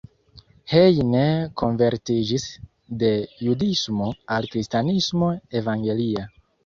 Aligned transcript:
Heine 0.71 1.25
konvertiĝis 1.61 2.45
de 3.03 3.11
judismo 3.49 4.09
al 4.37 4.49
kristanismo 4.55 5.31
evangelia. 5.61 6.27